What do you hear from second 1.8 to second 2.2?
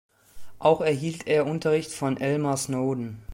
von